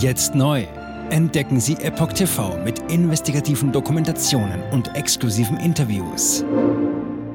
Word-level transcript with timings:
Jetzt 0.00 0.34
neu. 0.34 0.66
Entdecken 1.10 1.60
Sie 1.60 1.74
Epoch 1.74 2.14
TV 2.14 2.56
mit 2.64 2.78
investigativen 2.90 3.70
Dokumentationen 3.70 4.62
und 4.70 4.96
exklusiven 4.96 5.58
Interviews. 5.58 6.42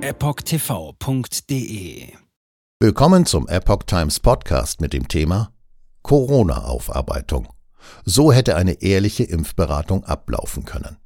EpochTV.de 0.01 1.43
Willkommen 2.79 3.27
zum 3.27 3.47
Epoch 3.47 3.83
Times 3.83 4.19
Podcast 4.19 4.81
mit 4.81 4.93
dem 4.93 5.07
Thema 5.07 5.51
Corona-Aufarbeitung. 6.01 7.49
So 8.03 8.31
hätte 8.33 8.55
eine 8.55 8.81
ehrliche 8.81 9.25
Impfberatung 9.25 10.03
ablaufen 10.03 10.65
können. 10.65 10.97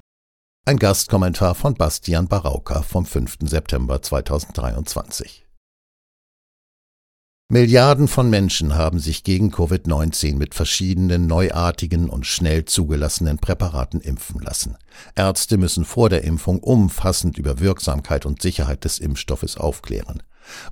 Ein 0.64 0.78
Gastkommentar 0.78 1.54
von 1.54 1.74
Bastian 1.74 2.26
Barauka 2.26 2.80
vom 2.80 3.04
5. 3.04 3.36
September 3.42 4.00
2023. 4.00 5.44
Milliarden 7.52 8.06
von 8.06 8.30
Menschen 8.30 8.76
haben 8.76 9.00
sich 9.00 9.24
gegen 9.24 9.50
Covid-19 9.50 10.36
mit 10.36 10.54
verschiedenen 10.54 11.26
neuartigen 11.26 12.08
und 12.08 12.24
schnell 12.24 12.64
zugelassenen 12.64 13.38
Präparaten 13.38 14.00
impfen 14.00 14.40
lassen. 14.40 14.76
Ärzte 15.16 15.58
müssen 15.58 15.84
vor 15.84 16.08
der 16.08 16.22
Impfung 16.22 16.60
umfassend 16.60 17.38
über 17.38 17.58
Wirksamkeit 17.58 18.24
und 18.24 18.40
Sicherheit 18.40 18.84
des 18.84 19.00
Impfstoffes 19.00 19.56
aufklären. 19.56 20.22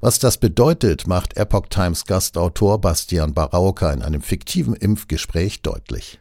Was 0.00 0.20
das 0.20 0.38
bedeutet, 0.38 1.08
macht 1.08 1.36
Epoch 1.36 1.66
Times 1.68 2.04
Gastautor 2.04 2.80
Bastian 2.80 3.34
Barauka 3.34 3.92
in 3.92 4.02
einem 4.02 4.22
fiktiven 4.22 4.74
Impfgespräch 4.74 5.62
deutlich. 5.62 6.20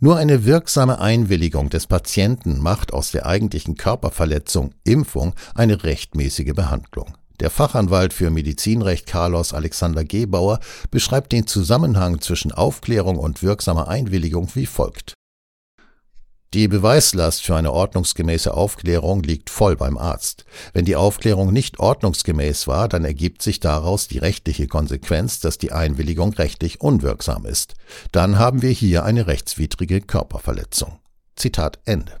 Nur 0.00 0.18
eine 0.18 0.44
wirksame 0.44 0.98
Einwilligung 0.98 1.70
des 1.70 1.86
Patienten 1.86 2.58
macht 2.58 2.92
aus 2.92 3.10
der 3.10 3.24
eigentlichen 3.24 3.76
Körperverletzung 3.76 4.74
Impfung 4.84 5.34
eine 5.54 5.82
rechtmäßige 5.82 6.52
Behandlung. 6.52 7.14
Der 7.40 7.48
Fachanwalt 7.48 8.12
für 8.12 8.28
Medizinrecht 8.30 9.06
Carlos 9.06 9.54
Alexander 9.54 10.04
Gebauer 10.04 10.60
beschreibt 10.90 11.32
den 11.32 11.46
Zusammenhang 11.46 12.20
zwischen 12.20 12.52
Aufklärung 12.52 13.18
und 13.18 13.42
wirksamer 13.42 13.88
Einwilligung 13.88 14.50
wie 14.54 14.66
folgt. 14.66 15.14
Die 16.52 16.68
Beweislast 16.68 17.42
für 17.42 17.56
eine 17.56 17.72
ordnungsgemäße 17.72 18.52
Aufklärung 18.52 19.22
liegt 19.22 19.48
voll 19.48 19.76
beim 19.76 19.96
Arzt. 19.96 20.44
Wenn 20.74 20.84
die 20.84 20.96
Aufklärung 20.96 21.52
nicht 21.52 21.78
ordnungsgemäß 21.78 22.66
war, 22.66 22.88
dann 22.88 23.04
ergibt 23.04 23.40
sich 23.40 23.60
daraus 23.60 24.08
die 24.08 24.18
rechtliche 24.18 24.66
Konsequenz, 24.66 25.40
dass 25.40 25.58
die 25.58 25.72
Einwilligung 25.72 26.34
rechtlich 26.34 26.80
unwirksam 26.80 27.46
ist. 27.46 27.74
Dann 28.12 28.38
haben 28.38 28.62
wir 28.62 28.70
hier 28.70 29.04
eine 29.04 29.28
rechtswidrige 29.28 30.00
Körperverletzung. 30.00 30.98
Zitat 31.36 31.78
Ende. 31.84 32.20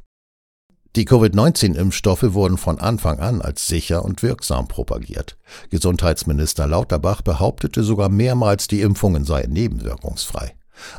Die 0.96 1.04
Covid-19-Impfstoffe 1.04 2.34
wurden 2.34 2.58
von 2.58 2.80
Anfang 2.80 3.20
an 3.20 3.42
als 3.42 3.68
sicher 3.68 4.04
und 4.04 4.24
wirksam 4.24 4.66
propagiert. 4.66 5.36
Gesundheitsminister 5.70 6.66
Lauterbach 6.66 7.22
behauptete 7.22 7.84
sogar 7.84 8.08
mehrmals, 8.08 8.66
die 8.66 8.80
Impfungen 8.80 9.24
seien 9.24 9.52
nebenwirkungsfrei. 9.52 10.54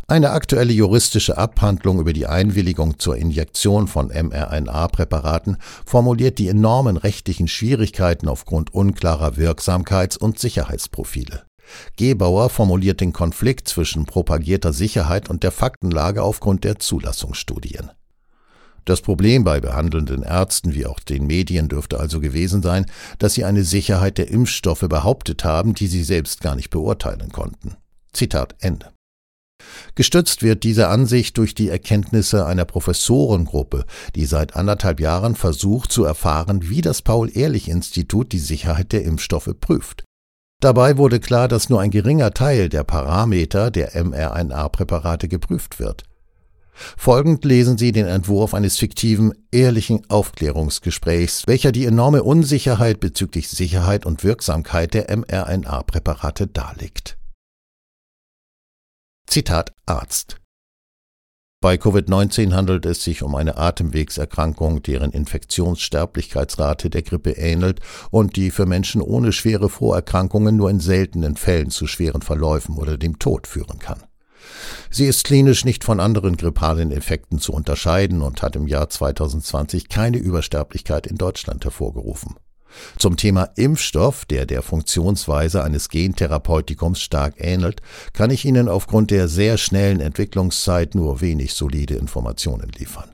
Eine 0.07 0.29
aktuelle 0.29 0.71
juristische 0.71 1.37
Abhandlung 1.37 1.99
über 1.99 2.13
die 2.13 2.27
Einwilligung 2.27 2.99
zur 2.99 3.17
Injektion 3.17 3.87
von 3.87 4.07
mRNA-Präparaten 4.07 5.57
formuliert 5.85 6.37
die 6.37 6.47
enormen 6.47 6.95
rechtlichen 6.95 7.47
Schwierigkeiten 7.49 8.29
aufgrund 8.29 8.73
unklarer 8.73 9.33
Wirksamkeits- 9.37 10.17
und 10.17 10.39
Sicherheitsprofile. 10.39 11.43
Gebauer 11.97 12.49
formuliert 12.49 13.01
den 13.01 13.11
Konflikt 13.11 13.67
zwischen 13.67 14.05
propagierter 14.05 14.71
Sicherheit 14.71 15.29
und 15.29 15.43
der 15.43 15.51
Faktenlage 15.51 16.23
aufgrund 16.23 16.63
der 16.63 16.79
Zulassungsstudien. 16.79 17.91
Das 18.85 19.01
Problem 19.01 19.43
bei 19.43 19.59
behandelnden 19.59 20.23
Ärzten 20.23 20.73
wie 20.73 20.85
auch 20.85 20.99
den 20.99 21.27
Medien 21.27 21.69
dürfte 21.69 21.99
also 21.99 22.19
gewesen 22.19 22.61
sein, 22.61 22.85
dass 23.19 23.35
sie 23.35 23.45
eine 23.45 23.63
Sicherheit 23.63 24.17
der 24.17 24.29
Impfstoffe 24.29 24.87
behauptet 24.87 25.43
haben, 25.43 25.73
die 25.73 25.87
sie 25.87 26.03
selbst 26.03 26.41
gar 26.41 26.55
nicht 26.55 26.69
beurteilen 26.69 27.31
konnten. 27.31 27.75
Zitat 28.13 28.55
Ende. 28.59 28.91
Gestützt 29.93 30.41
wird 30.41 30.63
diese 30.63 30.87
Ansicht 30.87 31.37
durch 31.37 31.53
die 31.53 31.69
Erkenntnisse 31.69 32.45
einer 32.45 32.65
Professorengruppe, 32.65 33.85
die 34.15 34.25
seit 34.25 34.55
anderthalb 34.55 34.99
Jahren 34.99 35.35
versucht 35.35 35.91
zu 35.91 36.03
erfahren, 36.03 36.69
wie 36.69 36.81
das 36.81 37.03
Paul-Ehrlich-Institut 37.03 38.31
die 38.31 38.39
Sicherheit 38.39 38.91
der 38.91 39.03
Impfstoffe 39.03 39.53
prüft. 39.59 40.03
Dabei 40.61 40.97
wurde 40.97 41.19
klar, 41.19 41.47
dass 41.47 41.69
nur 41.69 41.81
ein 41.81 41.91
geringer 41.91 42.33
Teil 42.33 42.69
der 42.69 42.83
Parameter 42.83 43.71
der 43.71 43.91
mRNA-Präparate 44.03 45.27
geprüft 45.27 45.79
wird. 45.79 46.03
Folgend 46.97 47.45
lesen 47.45 47.77
Sie 47.77 47.91
den 47.91 48.07
Entwurf 48.07 48.53
eines 48.53 48.77
fiktiven, 48.77 49.33
ehrlichen 49.51 50.09
Aufklärungsgesprächs, 50.09 51.47
welcher 51.47 51.71
die 51.71 51.85
enorme 51.85 52.23
Unsicherheit 52.23 52.99
bezüglich 52.99 53.49
Sicherheit 53.49 54.05
und 54.05 54.23
Wirksamkeit 54.23 54.93
der 54.93 55.15
mRNA-Präparate 55.15 56.47
darlegt. 56.47 57.17
Zitat 59.27 59.73
Arzt 59.85 60.41
bei 61.63 61.75
Covid-19 61.75 62.53
handelt 62.53 62.87
es 62.87 63.03
sich 63.03 63.21
um 63.21 63.35
eine 63.35 63.55
Atemwegserkrankung, 63.55 64.81
deren 64.81 65.11
Infektionssterblichkeitsrate 65.11 66.89
der 66.89 67.03
Grippe 67.03 67.33
ähnelt 67.33 67.81
und 68.09 68.35
die 68.35 68.49
für 68.49 68.65
Menschen 68.65 68.99
ohne 68.99 69.31
schwere 69.31 69.69
Vorerkrankungen 69.69 70.57
nur 70.57 70.71
in 70.71 70.79
seltenen 70.79 71.35
Fällen 71.35 71.69
zu 71.69 71.85
schweren 71.85 72.23
Verläufen 72.23 72.77
oder 72.77 72.97
dem 72.97 73.19
Tod 73.19 73.45
führen 73.45 73.77
kann. 73.77 74.01
Sie 74.89 75.05
ist 75.05 75.23
klinisch 75.23 75.65
nicht 75.65 75.83
von 75.83 75.99
anderen 75.99 76.37
grippalen 76.37 76.91
Effekten 76.91 77.39
zu 77.39 77.53
unterscheiden 77.53 78.21
und 78.21 78.41
hat 78.41 78.55
im 78.55 78.67
Jahr 78.67 78.89
2020 78.89 79.89
keine 79.89 80.17
Übersterblichkeit 80.17 81.07
in 81.07 81.17
Deutschland 81.17 81.63
hervorgerufen. 81.63 82.35
Zum 82.97 83.17
Thema 83.17 83.49
Impfstoff, 83.55 84.25
der 84.25 84.45
der 84.45 84.61
Funktionsweise 84.61 85.63
eines 85.63 85.89
Gentherapeutikums 85.89 87.01
stark 87.01 87.35
ähnelt, 87.37 87.81
kann 88.13 88.31
ich 88.31 88.45
Ihnen 88.45 88.69
aufgrund 88.69 89.11
der 89.11 89.27
sehr 89.27 89.57
schnellen 89.57 89.99
Entwicklungszeit 89.99 90.95
nur 90.95 91.21
wenig 91.21 91.53
solide 91.53 91.95
Informationen 91.95 92.69
liefern. 92.77 93.11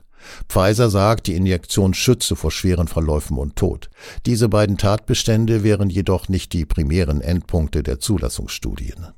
Pfizer 0.48 0.90
sagt, 0.90 1.26
die 1.26 1.34
Injektion 1.34 1.94
schütze 1.94 2.36
vor 2.36 2.50
schweren 2.50 2.88
Verläufen 2.88 3.38
und 3.38 3.56
Tod. 3.56 3.88
Diese 4.26 4.48
beiden 4.48 4.76
Tatbestände 4.76 5.62
wären 5.62 5.90
jedoch 5.90 6.28
nicht 6.28 6.52
die 6.52 6.66
primären 6.66 7.20
Endpunkte 7.20 7.82
der 7.82 7.98
Zulassungsstudien. 7.98 9.08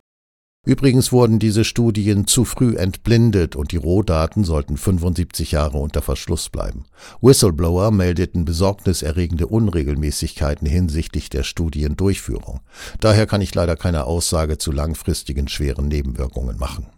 Übrigens 0.67 1.11
wurden 1.11 1.39
diese 1.39 1.65
Studien 1.65 2.27
zu 2.27 2.45
früh 2.45 2.77
entblindet 2.77 3.57
und 3.57 3.73
die 3.73 3.79
Rohdaten 3.79 4.45
sollten 4.45 4.77
75 4.77 5.53
Jahre 5.53 5.79
unter 5.79 6.03
Verschluss 6.03 6.51
bleiben. 6.51 6.85
Whistleblower 7.23 7.91
meldeten 7.91 8.45
besorgniserregende 8.45 9.47
Unregelmäßigkeiten 9.47 10.69
hinsichtlich 10.69 11.31
der 11.31 11.45
Studiendurchführung. 11.45 12.61
Daher 13.01 13.27
kann 13.27 13.41
ich 13.41 13.55
leider 13.55 13.75
keine 13.77 14.05
Aussage 14.05 14.59
zu 14.59 14.71
langfristigen 14.71 15.49
schweren 15.49 15.89
Nebenwirkungen 15.89 16.59
machen. 16.59 16.89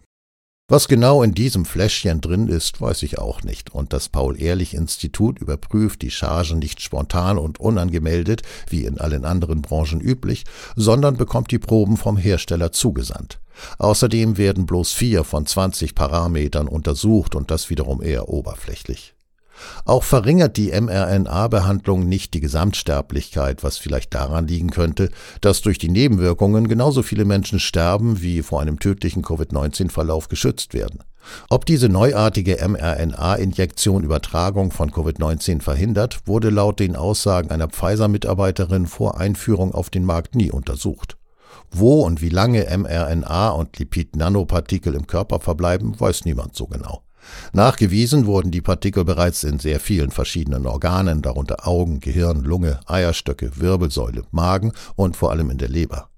Was 0.69 0.87
genau 0.87 1.23
in 1.23 1.33
diesem 1.33 1.65
Fläschchen 1.65 2.19
drin 2.19 2.47
ist, 2.47 2.81
weiß 2.81 3.03
ich 3.03 3.19
auch 3.19 3.43
nicht, 3.43 3.73
und 3.73 3.93
das 3.93 4.09
Paul-Ehrlich-Institut 4.09 5.39
überprüft 5.39 6.01
die 6.01 6.11
Chargen 6.11 6.59
nicht 6.59 6.81
spontan 6.81 7.37
und 7.37 7.59
unangemeldet, 7.59 8.41
wie 8.69 8.85
in 8.85 8.97
allen 8.97 9.23
anderen 9.23 9.61
Branchen 9.61 10.01
üblich, 10.01 10.45
sondern 10.75 11.15
bekommt 11.15 11.51
die 11.51 11.59
Proben 11.59 11.95
vom 11.95 12.17
Hersteller 12.17 12.71
zugesandt. 12.71 13.39
Außerdem 13.77 14.37
werden 14.37 14.65
bloß 14.65 14.91
vier 14.93 15.23
von 15.23 15.45
20 15.45 15.95
Parametern 15.95 16.67
untersucht 16.67 17.35
und 17.35 17.51
das 17.51 17.69
wiederum 17.69 18.01
eher 18.01 18.29
oberflächlich. 18.29 19.13
Auch 19.85 20.03
verringert 20.03 20.57
die 20.57 20.71
mRNA-Behandlung 20.71 22.07
nicht 22.07 22.33
die 22.33 22.39
Gesamtsterblichkeit, 22.39 23.63
was 23.63 23.77
vielleicht 23.77 24.13
daran 24.13 24.47
liegen 24.47 24.71
könnte, 24.71 25.09
dass 25.41 25.61
durch 25.61 25.77
die 25.77 25.89
Nebenwirkungen 25.89 26.67
genauso 26.67 27.03
viele 27.03 27.25
Menschen 27.25 27.59
sterben, 27.59 28.21
wie 28.21 28.41
vor 28.41 28.61
einem 28.61 28.79
tödlichen 28.79 29.23
Covid-19-Verlauf 29.23 30.27
geschützt 30.27 30.73
werden. 30.73 31.03
Ob 31.49 31.65
diese 31.65 31.87
neuartige 31.87 32.57
mRNA-Injektion 32.67 34.03
Übertragung 34.03 34.71
von 34.71 34.91
Covid-19 34.91 35.61
verhindert, 35.61 36.21
wurde 36.25 36.49
laut 36.49 36.79
den 36.79 36.95
Aussagen 36.95 37.49
einer 37.49 37.69
Pfizer-Mitarbeiterin 37.69 38.87
vor 38.87 39.17
Einführung 39.19 39.73
auf 39.73 39.89
den 39.89 40.03
Markt 40.03 40.35
nie 40.35 40.51
untersucht. 40.51 41.15
Wo 41.73 42.01
und 42.03 42.21
wie 42.21 42.29
lange 42.29 42.65
mRNA 42.77 43.49
und 43.49 43.77
Lipid-Nanopartikel 43.79 44.93
im 44.93 45.07
Körper 45.07 45.39
verbleiben, 45.39 45.99
weiß 45.99 46.25
niemand 46.25 46.55
so 46.55 46.67
genau. 46.67 47.01
Nachgewiesen 47.53 48.25
wurden 48.25 48.51
die 48.51 48.61
Partikel 48.61 49.05
bereits 49.05 49.43
in 49.43 49.57
sehr 49.57 49.79
vielen 49.79 50.11
verschiedenen 50.11 50.67
Organen, 50.67 51.21
darunter 51.21 51.67
Augen, 51.67 51.99
Gehirn, 51.99 52.41
Lunge, 52.41 52.79
Eierstöcke, 52.85 53.57
Wirbelsäule, 53.57 54.23
Magen 54.31 54.73
und 54.95 55.15
vor 55.15 55.31
allem 55.31 55.49
in 55.49 55.57
der 55.57 55.69
Leber. 55.69 56.09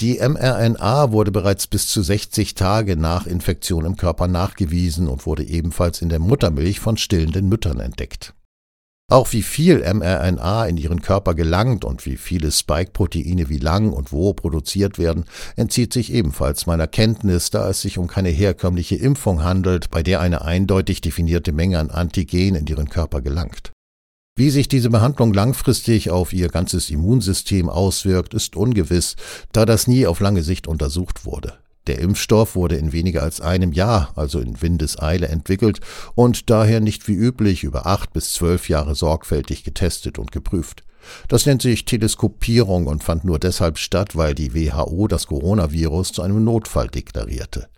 Die 0.00 0.18
mRNA 0.18 1.10
wurde 1.10 1.32
bereits 1.32 1.66
bis 1.66 1.88
zu 1.88 2.02
60 2.02 2.54
Tage 2.54 2.96
nach 2.96 3.26
Infektion 3.26 3.84
im 3.84 3.96
Körper 3.96 4.28
nachgewiesen 4.28 5.08
und 5.08 5.26
wurde 5.26 5.44
ebenfalls 5.44 6.00
in 6.00 6.08
der 6.08 6.20
Muttermilch 6.20 6.80
von 6.80 6.96
stillenden 6.96 7.48
Müttern 7.48 7.80
entdeckt. 7.80 8.34
Auch 9.10 9.32
wie 9.32 9.42
viel 9.42 9.80
mRNA 9.80 10.66
in 10.66 10.78
ihren 10.78 11.02
Körper 11.02 11.34
gelangt 11.34 11.84
und 11.84 12.06
wie 12.06 12.16
viele 12.16 12.50
Spike-Proteine 12.50 13.50
wie 13.50 13.58
lang 13.58 13.92
und 13.92 14.12
wo 14.12 14.32
produziert 14.32 14.98
werden, 14.98 15.26
entzieht 15.56 15.92
sich 15.92 16.10
ebenfalls 16.12 16.66
meiner 16.66 16.86
Kenntnis, 16.86 17.50
da 17.50 17.68
es 17.68 17.82
sich 17.82 17.98
um 17.98 18.06
keine 18.06 18.30
herkömmliche 18.30 18.96
Impfung 18.96 19.44
handelt, 19.44 19.90
bei 19.90 20.02
der 20.02 20.20
eine 20.20 20.42
eindeutig 20.42 21.02
definierte 21.02 21.52
Menge 21.52 21.78
an 21.78 21.90
Antigen 21.90 22.54
in 22.54 22.66
ihren 22.66 22.88
Körper 22.88 23.20
gelangt. 23.20 23.72
Wie 24.36 24.50
sich 24.50 24.68
diese 24.68 24.90
Behandlung 24.90 25.32
langfristig 25.32 26.10
auf 26.10 26.32
ihr 26.32 26.48
ganzes 26.48 26.90
Immunsystem 26.90 27.68
auswirkt, 27.68 28.32
ist 28.34 28.56
ungewiss, 28.56 29.16
da 29.52 29.66
das 29.66 29.86
nie 29.86 30.06
auf 30.06 30.18
lange 30.18 30.42
Sicht 30.42 30.66
untersucht 30.66 31.24
wurde. 31.24 31.58
Der 31.86 31.98
Impfstoff 31.98 32.56
wurde 32.56 32.76
in 32.76 32.92
weniger 32.92 33.22
als 33.22 33.40
einem 33.40 33.72
Jahr, 33.72 34.12
also 34.16 34.40
in 34.40 34.62
Windeseile, 34.62 35.28
entwickelt 35.28 35.80
und 36.14 36.48
daher 36.48 36.80
nicht 36.80 37.08
wie 37.08 37.14
üblich 37.14 37.62
über 37.62 37.86
acht 37.86 38.12
bis 38.12 38.32
zwölf 38.32 38.68
Jahre 38.68 38.94
sorgfältig 38.94 39.64
getestet 39.64 40.18
und 40.18 40.32
geprüft. 40.32 40.84
Das 41.28 41.44
nennt 41.44 41.60
sich 41.60 41.84
Teleskopierung 41.84 42.86
und 42.86 43.04
fand 43.04 43.24
nur 43.24 43.38
deshalb 43.38 43.78
statt, 43.78 44.16
weil 44.16 44.34
die 44.34 44.54
WHO 44.54 45.06
das 45.08 45.26
Coronavirus 45.26 46.12
zu 46.12 46.22
einem 46.22 46.42
Notfall 46.44 46.88
deklarierte. 46.88 47.68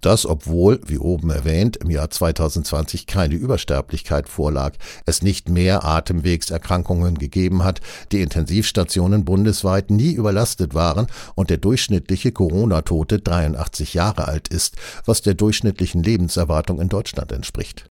Das, 0.00 0.26
obwohl, 0.26 0.80
wie 0.86 0.98
oben 0.98 1.30
erwähnt, 1.30 1.76
im 1.76 1.90
Jahr 1.90 2.10
2020 2.10 3.06
keine 3.06 3.34
Übersterblichkeit 3.34 4.28
vorlag, 4.28 4.74
es 5.06 5.22
nicht 5.22 5.48
mehr 5.48 5.84
Atemwegserkrankungen 5.84 7.18
gegeben 7.18 7.64
hat, 7.64 7.80
die 8.12 8.20
Intensivstationen 8.20 9.24
bundesweit 9.24 9.90
nie 9.90 10.12
überlastet 10.12 10.74
waren 10.74 11.06
und 11.34 11.50
der 11.50 11.58
durchschnittliche 11.58 12.32
Corona-Tote 12.32 13.20
83 13.20 13.94
Jahre 13.94 14.28
alt 14.28 14.48
ist, 14.48 14.76
was 15.04 15.22
der 15.22 15.34
durchschnittlichen 15.34 16.02
Lebenserwartung 16.02 16.80
in 16.80 16.88
Deutschland 16.88 17.32
entspricht. 17.32 17.86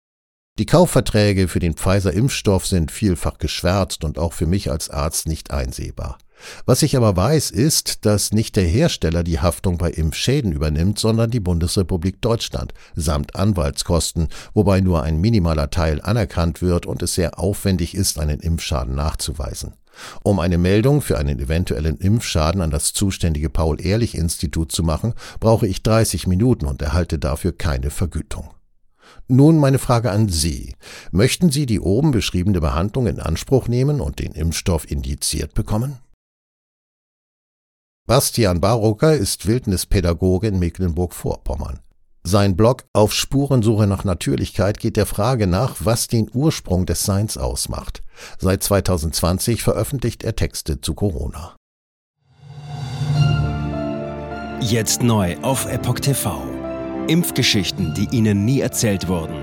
Die 0.57 0.67
Kaufverträge 0.67 1.49
für 1.49 1.59
den 1.59 1.75
Pfizer-Impfstoff 1.75 2.65
sind 2.65 2.93
vielfach 2.93 3.39
geschwärzt 3.39 4.05
und 4.05 4.19
auch 4.19 4.33
für 4.33 4.47
mich 4.47 4.71
als 4.71 4.89
Arzt 4.89 5.27
nicht 5.27 5.51
einsehbar. 5.51 6.19
Was 6.67 6.83
ich 6.83 6.97
aber 6.97 7.17
weiß, 7.17 7.51
ist, 7.51 8.05
dass 8.07 8.33
nicht 8.33 8.57
der 8.57 8.65
Hersteller 8.65 9.23
die 9.23 9.41
Haftung 9.41 9.79
bei 9.79 9.91
Impfschäden 9.91 10.53
übernimmt, 10.53 10.99
sondern 10.99 11.31
die 11.31 11.41
Bundesrepublik 11.41 12.21
Deutschland 12.21 12.75
samt 12.95 13.37
Anwaltskosten, 13.37 14.29
wobei 14.53 14.81
nur 14.81 15.03
ein 15.03 15.21
minimaler 15.21 15.71
Teil 15.71 16.01
anerkannt 16.03 16.63
wird 16.63 16.87
und 16.87 17.03
es 17.03 17.15
sehr 17.15 17.39
aufwendig 17.39 17.95
ist, 17.95 18.19
einen 18.19 18.41
Impfschaden 18.41 18.95
nachzuweisen. 18.95 19.75
Um 20.23 20.41
eine 20.41 20.59
Meldung 20.59 21.01
für 21.01 21.19
einen 21.19 21.39
eventuellen 21.39 21.99
Impfschaden 21.99 22.61
an 22.61 22.71
das 22.71 22.93
zuständige 22.93 23.49
Paul-Ehrlich-Institut 23.49 24.73
zu 24.73 24.83
machen, 24.83 25.15
brauche 25.41 25.67
ich 25.67 25.83
30 25.83 26.27
Minuten 26.27 26.67
und 26.67 26.83
erhalte 26.83 27.19
dafür 27.19 27.57
keine 27.57 27.91
Vergütung. 27.91 28.51
Nun 29.29 29.59
meine 29.59 29.79
Frage 29.79 30.11
an 30.11 30.29
Sie. 30.29 30.75
Möchten 31.13 31.51
Sie 31.51 31.67
die 31.67 31.81
oben 31.81 32.11
beschriebene 32.11 32.61
Behandlung 32.61 33.07
in 33.07 33.21
Anspruch 33.21 33.69
nehmen 33.69 34.01
und 34.01 34.19
den 34.19 34.33
Impfstoff 34.33 34.91
indiziert 34.91 35.55
bekommen? 35.55 35.99
Bastian 38.07 38.61
Barocker 38.61 39.15
ist 39.15 39.47
Wildnispädagoge 39.47 40.49
in 40.49 40.59
Mecklenburg-Vorpommern. 40.59 41.81
Sein 42.23 42.55
Blog 42.55 42.85
Auf 42.93 43.15
Spurensuche 43.15 43.87
nach 43.87 44.05
Natürlichkeit 44.05 44.79
geht 44.79 44.99
der 44.99 45.07
Frage 45.07 45.47
nach, 45.47 45.77
was 45.79 46.07
den 46.07 46.31
Ursprung 46.35 46.85
des 46.85 47.05
Seins 47.05 47.39
ausmacht. 47.39 48.03
Seit 48.39 48.63
2020 48.63 49.63
veröffentlicht 49.63 50.23
er 50.23 50.37
Texte 50.37 50.83
zu 50.83 50.93
Corona. 50.93 51.57
Jetzt 54.61 55.03
neu 55.03 55.39
auf 55.41 55.65
Epoch 55.65 56.01
TV. 56.01 56.43
Impfgeschichten, 57.09 57.95
die 57.95 58.15
Ihnen 58.15 58.45
nie 58.45 58.61
erzählt 58.61 59.09
wurden. 59.09 59.37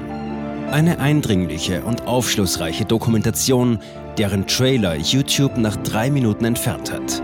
Eine 0.69 0.99
eindringliche 0.99 1.83
und 1.83 2.05
aufschlussreiche 2.05 2.85
Dokumentation, 2.85 3.79
deren 4.19 4.45
Trailer 4.45 4.95
YouTube 4.97 5.57
nach 5.57 5.77
drei 5.77 6.11
Minuten 6.11 6.45
entfernt 6.45 6.91
hat. 6.91 7.23